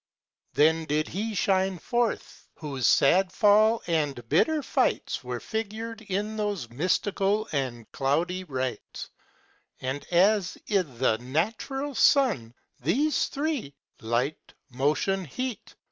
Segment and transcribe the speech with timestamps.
[0.53, 2.47] Then did He shine forth.
[2.55, 9.11] Whose sad fall, And bitter fights Were figured in those mystical And cloudy rites;
[9.79, 15.75] And as i' th' natural sun, these three, Light, motion, heat.